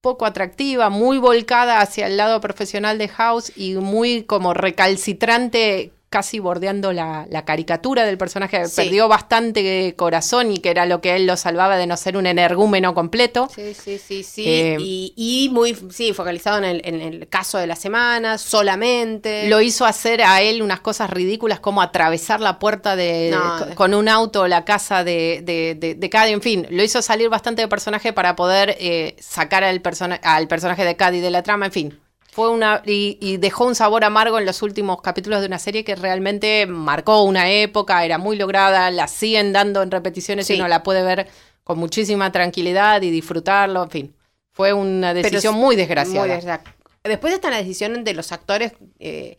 [0.00, 6.38] poco atractiva, muy volcada hacia el lado profesional de House y muy como recalcitrante, casi
[6.38, 8.66] bordeando la, la caricatura del personaje.
[8.68, 8.76] Sí.
[8.82, 12.26] Perdió bastante corazón y que era lo que él lo salvaba de no ser un
[12.26, 13.48] energúmeno completo.
[13.52, 14.44] Sí, sí, sí, sí.
[14.46, 19.48] Eh, y, y muy, sí, focalizado en el, en el caso de la semana, solamente.
[19.48, 23.64] Lo hizo hacer a él unas cosas ridículas como atravesar la puerta de, No, co-
[23.66, 26.32] de- con un auto la casa de, de, de, de Cady.
[26.32, 30.46] En fin, lo hizo salir bastante de personaje para poder eh, sacar al, persona al
[30.46, 31.66] personaje de Cady de la trama.
[31.66, 31.98] En fin,
[32.34, 35.84] Fue una y, y dejó un sabor amargo en los últimos capítulos de una serie
[35.84, 40.58] que realmente marcó una época, era muy lograda, la siguen dando en repeticiones y Sí.
[40.58, 41.28] uno la puede ver
[41.62, 44.16] con muchísima tranquilidad y disfrutarlo, en fin.
[44.50, 46.26] Fue una decisión muy desgraciada.
[46.40, 46.58] muy
[47.04, 49.36] Después está la decisión de los actores eh,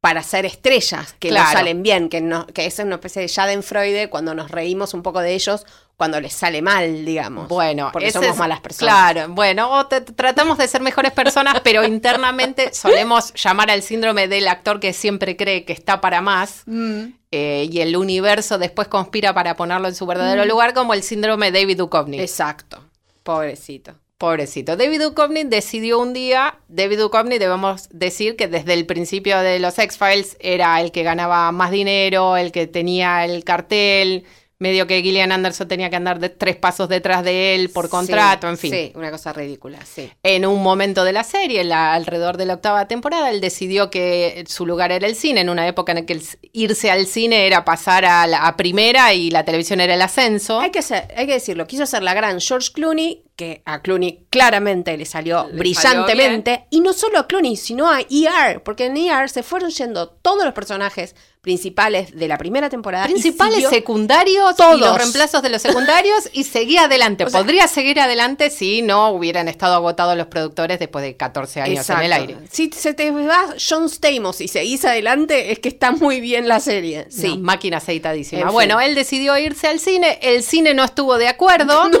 [0.00, 1.46] para ser estrellas, que Claro.
[1.46, 5.02] no salen bien, que, no, que es una especie de Schadenfreude cuando nos reímos un
[5.02, 5.66] poco de ellos,
[6.00, 7.46] cuando les sale mal, digamos.
[7.46, 8.94] Bueno, porque somos es- malas personas.
[9.12, 14.26] Claro, bueno, o te- tratamos de ser mejores personas, pero internamente solemos llamar al síndrome
[14.26, 17.02] del actor que siempre cree que está para más Mm.
[17.32, 20.08] eh, y el universo después conspira para ponerlo en su Mm.
[20.08, 22.18] verdadero lugar, como el síndrome David Duchovny.
[22.18, 22.82] Exacto.
[23.22, 23.92] Pobrecito.
[24.16, 24.76] Pobrecito.
[24.76, 29.78] David Duchovny decidió un día, David Duchovny debemos decir que desde el principio de los
[29.78, 34.24] X-Files era el que ganaba más dinero, el que tenía el cartel,
[34.60, 38.46] medio que Gillian Anderson tenía que andar de tres pasos detrás de él por contrato,
[38.46, 38.70] Sí, en fin.
[38.72, 40.08] Sí, una cosa ridícula, sí.
[40.22, 44.44] En un momento de la serie, la- alrededor de la octava temporada, él decidió que
[44.46, 46.20] su lugar era el cine, en una época en la que
[46.52, 50.60] irse al cine era pasar a, la, a primera y la televisión era el ascenso.
[50.60, 54.26] Hay que, ser- hay que decirlo, quiso ser la gran George Clooney, que a Clooney
[54.28, 58.96] claramente le salió Le brillantemente, y no solo a Clooney, sino a ER, porque en
[58.98, 63.06] ER se fueron yendo todos los personajes principales de la primera temporada.
[63.08, 64.78] y Principales, secundarios y Todos.
[64.78, 67.24] los reemplazos de los secundarios y seguía adelante.
[67.24, 71.62] O sea- Podría seguir adelante si no hubieran estado agotados los productores después de 14
[71.62, 72.36] años en el aire.
[72.52, 76.60] Si se te va John Stamos y seguís adelante, es que está muy bien la
[76.60, 77.06] serie.
[77.10, 77.38] Sí.
[77.38, 78.42] Máquina aceitadísima.
[78.42, 78.52] En fin.
[78.54, 81.90] bueno, él decidió irse al cine, el cine no estuvo de acuerdo.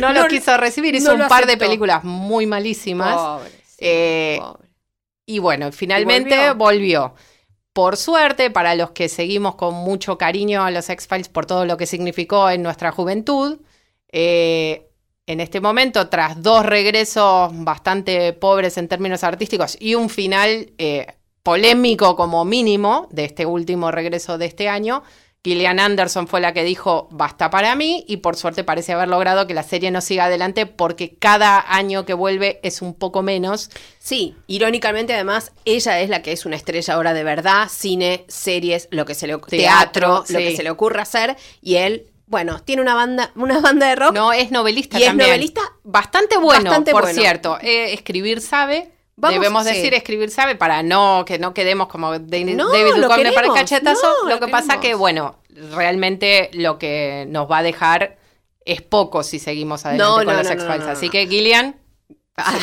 [0.00, 3.16] No, lo No- quiso recibir, hizo no un lo par de películas muy malísimas.
[3.16, 4.68] Pobre, sí, Eh, pobre.
[5.26, 7.14] Y bueno, finalmente volvió.
[7.76, 11.76] Por suerte, para los que seguimos con mucho cariño a los X-Files por todo lo
[11.76, 13.58] que significó en nuestra juventud,
[14.10, 14.88] eh,
[15.26, 21.06] en este momento, tras dos regresos bastante pobres en términos artísticos y un final eh,
[21.42, 25.02] polémico como mínimo de este último regreso de este año,
[25.46, 29.46] Gillian Anderson fue la que dijo basta para mí y por suerte parece haber logrado
[29.46, 33.70] que la serie no siga adelante porque cada año que vuelve es un poco menos
[34.06, 38.86] Sí, irónicamente además, ella es la que es una estrella ahora de verdad, cine, series,
[38.90, 42.60] lo que se le teatro, Teatro, lo que se le ocurra hacer, y él, bueno,
[42.60, 44.14] tiene una banda, una banda de rock.
[44.14, 45.60] No, es novelista ¿Y es novelista?
[45.82, 47.20] Bastante bueno, Bastante por bueno.
[47.20, 47.58] cierto.
[47.60, 48.92] Eh, escribir sabe.
[49.16, 49.74] Vamos, Debemos sí.
[49.74, 54.06] decir escribir sabe para no que no quedemos como David No, Duchovny para el cachetazo.
[54.22, 54.82] No, lo lo que pasa queremos.
[54.82, 55.36] que, bueno,
[55.74, 58.18] realmente lo que nos va a dejar
[58.64, 60.86] es poco si seguimos adelante No, con los X-Files.
[60.86, 61.76] Así que, Gillian,
[62.38, 62.58] Ah,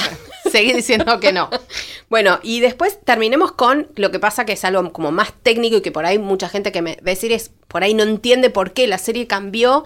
[0.52, 1.50] seguí diciendo que no.
[2.10, 5.82] Bueno, y después terminemos con lo que pasa que es algo como más técnico y
[5.82, 8.52] que por ahí mucha gente que me va a decir es, por ahí no entiende
[8.52, 9.84] por qué la serie cambió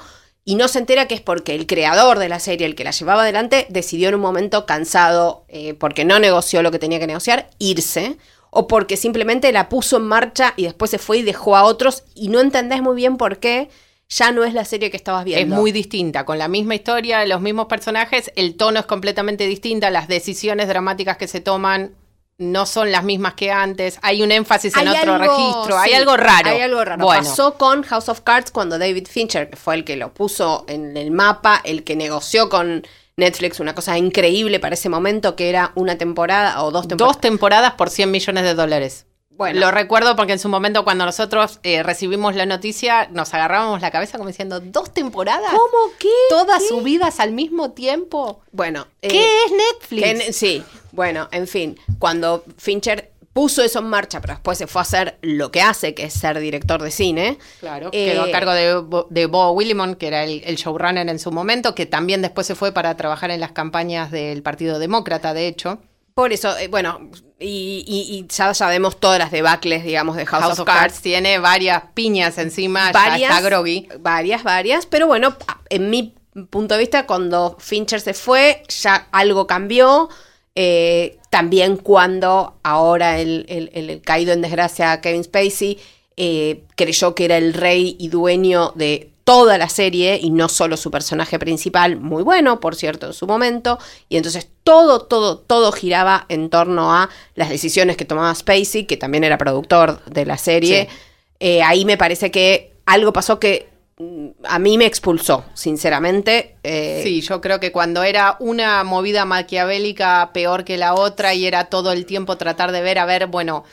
[0.48, 2.92] y no se entera que es porque el creador de la serie, el que la
[2.92, 7.08] llevaba adelante, decidió en un momento cansado, eh, porque no negoció lo que tenía que
[7.08, 8.16] negociar, irse.
[8.50, 12.06] O porque simplemente la puso en marcha y después se fue y dejó a otros
[12.16, 13.68] y no entendés muy bien por qué
[14.08, 15.54] ya no es la serie que estabas viendo.
[15.54, 19.90] Es muy distinta, con la misma historia, los mismos personajes, el tono es completamente distinta,
[19.90, 21.92] las decisiones dramáticas que se toman
[22.40, 26.16] no son las mismas que antes, hay un énfasis en otro algo- registro, hay algo
[26.18, 26.50] raro.
[26.50, 27.04] Hay algo raro.
[27.04, 30.64] Bueno, Pasó con House of Cards cuando David Fincher, que fue el que lo puso
[30.68, 32.86] en el mapa, el que negoció con
[33.18, 37.16] Netflix una cosa increíble para ese momento, que era una temporada o dos temporadas.
[37.16, 39.07] dos temporadas por 100 millones de dólares.
[39.38, 39.60] Bueno.
[39.60, 43.92] Lo recuerdo porque en su momento cuando nosotros eh, recibimos la noticia nos agarrábamos la
[43.92, 45.52] cabeza como diciendo, ¿dos temporadas?
[45.52, 45.94] ¿Cómo?
[46.00, 46.10] ¿Qué?
[46.30, 46.68] ¿Todas ¿Qué?
[46.70, 48.42] subidas al mismo tiempo?
[48.52, 48.88] Bueno.
[49.02, 50.26] eh, ¿Qué es Netflix?
[50.26, 54.80] que sí, bueno, en fin, cuando Fincher puso eso en marcha, pero después se fue
[54.80, 57.38] a hacer lo que hace, que es ser director de cine.
[57.60, 61.08] Claro, eh, quedó a cargo de, Bo- de Bo Willimon, que era el, el showrunner
[61.08, 64.80] en su momento, que también después se fue para trabajar en las campañas del Partido
[64.80, 65.78] Demócrata, de hecho.
[66.18, 70.42] Por eso, eh, bueno, y, y- y ya sabemos todas las debacles, digamos, de House,
[70.46, 72.92] House, of Cards tiene varias piñas encima, ya
[73.36, 73.88] está groggy.
[74.00, 75.36] Varias, varias, pero bueno,
[75.70, 76.16] en mi
[76.50, 80.10] punto de vista, cuando Fincher se fue, ya algo cambió.
[80.56, 85.78] Eh, también cuando ahora el, el- el- el caído en desgracia Kevin Spacey
[86.16, 90.78] eh, creyó que era el rey y dueño de toda la serie y no solo
[90.78, 95.74] su personaje principal, muy bueno, por cierto, en su momento, y entonces todo, todo, todo
[95.74, 100.38] giraba en torno a las decisiones que tomaba Spacey, que también era productor de la
[100.38, 100.88] serie.
[100.90, 100.98] Sí.
[101.42, 106.56] Eh, ahí me parece que algo pasó que mm, a mí me expulsó, sinceramente.
[106.64, 111.46] Eh, Sí, yo creo que cuando era una movida maquiavélica peor que la otra y
[111.46, 113.66] era todo el tiempo tratar de ver, a ver, bueno,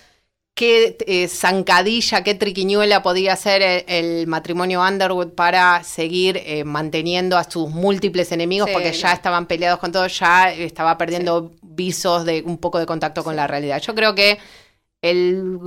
[0.55, 7.37] qué eh, zancadilla, qué triquiñuela podía hacer el, el matrimonio Underwood para seguir eh, manteniendo
[7.37, 8.92] a sus múltiples enemigos, Sí, porque no.
[8.92, 13.35] ya estaban peleados con todo, ya estaba perdiendo visos de un poco de contacto con
[13.37, 13.81] la realidad.
[13.81, 14.38] Yo creo que
[15.02, 15.59] el,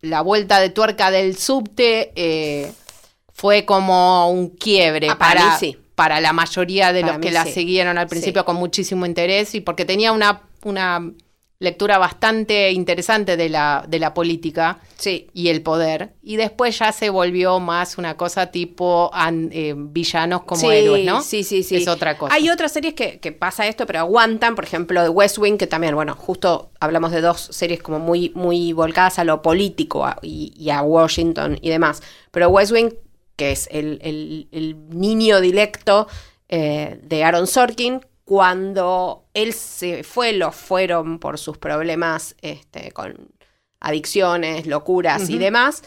[0.00, 2.72] la vuelta de tuerca del subte eh,
[3.32, 5.78] fue como un quiebre Ah, para para, mí sí.
[5.94, 9.60] para la mayoría de Para los que la siguieron al principio con muchísimo interés y
[9.60, 11.12] porque tenía una, una
[11.60, 15.28] lectura bastante interesante de la, de la política Sí.
[15.34, 16.14] y el poder.
[16.22, 21.04] Y después ya se volvió más una cosa tipo an- eh, villanos como sí, héroes,
[21.04, 21.20] ¿no?
[21.20, 21.76] Sí, sí, sí.
[21.76, 22.34] Es otra cosa.
[22.34, 25.66] Hay otras series que, que pasa esto, pero aguantan, por ejemplo, de West Wing, que
[25.66, 30.18] también, bueno, justo hablamos de dos series como muy, muy volcadas a lo político a-
[30.22, 32.02] y, y a Washington y demás.
[32.30, 32.88] Pero West Wing,
[33.36, 36.08] que es el, el- el niño directo
[36.48, 43.28] eh, de Aaron Sorkin, cuando él se fue, lo fueron por sus problemas este, con
[43.80, 45.82] adicciones, locuras y demás,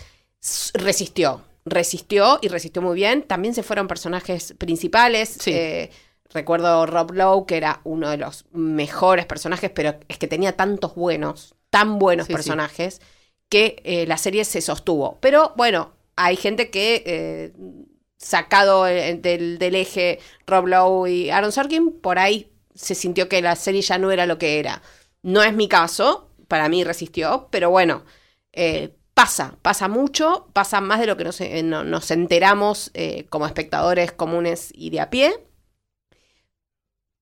[0.74, 1.42] resistió.
[1.66, 3.24] Resistió y resistió muy bien.
[3.24, 5.38] También se fueron personajes principales.
[5.40, 5.52] Sí.
[5.54, 5.92] Eh,
[6.30, 10.96] recuerdo Rob Lowe, que era uno de los mejores personajes, pero es que tenía tantos
[10.96, 12.34] buenos, tan buenos Sí, sí.
[12.34, 13.02] personajes,
[13.50, 15.20] que eh, la serie se sostuvo.
[15.22, 17.54] Pero bueno, hay gente que, eh,
[18.18, 23.56] sacado del, del eje Rob Lowe y Aaron Sorkin, por ahí se sintió que la
[23.56, 24.82] serie ya no era lo que era.
[25.22, 28.04] No es mi caso, para mí resistió, pero bueno,
[28.52, 33.26] eh, pasa, pasa mucho, pasa más de lo que nos, eh, no- nos enteramos eh,
[33.30, 35.34] como espectadores comunes y de a pie.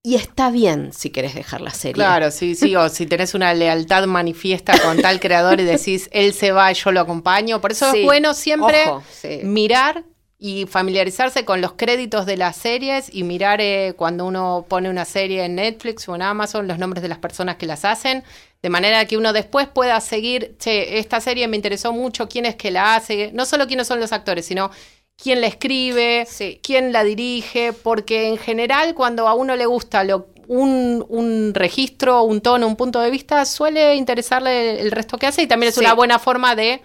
[0.04, 1.94] Y está bien si querés dejar la serie.
[1.94, 6.34] Claro, sí, sí, o si tenés una lealtad manifiesta con tal creador y decís, él
[6.34, 7.62] se va y yo lo acompaño.
[7.62, 8.00] Por eso Sí.
[8.00, 9.42] es bueno siempre Ojo, sí.
[9.44, 10.04] mirar
[10.44, 15.06] y familiarizarse con los créditos de las series y mirar eh, cuando uno pone una
[15.06, 18.24] serie en Netflix o en Amazon los nombres de las personas que las hacen,
[18.64, 22.56] de manera que uno después pueda seguir, che, esta serie me interesó mucho, quién es
[22.56, 24.72] que la hace, no solo quiénes son los actores, sino
[25.16, 26.60] quién la escribe, Sí.
[26.64, 32.24] quién la dirige, porque en general cuando a uno le gusta lo, un, un registro,
[32.24, 35.76] un tono, un punto de vista, suele interesarle el resto que hace y también es
[35.76, 35.82] Sí.
[35.82, 36.82] una buena forma de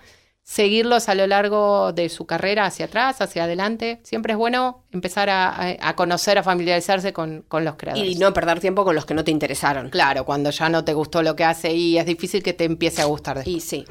[0.47, 3.99] seguirlos a lo largo de su carrera, hacia atrás, hacia adelante.
[4.05, 8.09] Siempre es bueno empezar a, conocer, a familiarizarse con, con los creadores.
[8.09, 9.91] Y no perder tiempo con los que no te interesaron.
[9.91, 13.03] Claro, cuando ya no te gustó lo que hace y es difícil que te empiece
[13.03, 13.57] a gustar después.
[13.57, 13.85] Y sí.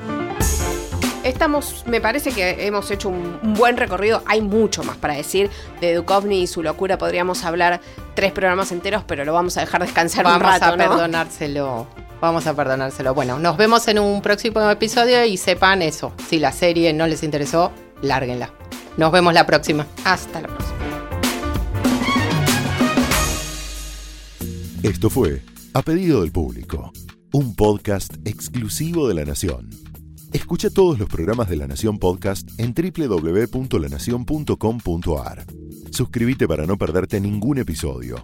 [1.26, 4.24] Estamos, me parece que hemos hecho un, un buen recorrido.
[4.26, 5.50] Hay mucho más para decir
[5.82, 6.98] de Duchovny y su locura.
[6.98, 7.82] Podríamos hablar
[8.14, 12.05] tres programas enteros, pero lo vamos a dejar descansar Vamos un rato, a ¿no?
[12.22, 13.14] Vamos a perdonárselo.
[13.14, 16.14] Bueno, nos vemos en un próximo episodio y sepan eso.
[16.28, 18.52] Si la serie no les interesó, lárguenla.
[18.98, 19.86] Nos vemos la próxima.
[20.04, 20.76] Hasta la próxima.
[24.84, 25.42] Esto fue
[25.74, 26.94] A Pedido del Público,
[27.34, 29.72] un podcast exclusivo de La Nación.
[30.32, 35.46] Escucha todos los programas de La Nación Podcast en www.lanacion.com.ar.
[35.92, 38.24] Suscríbete para no perderte ningún episodio.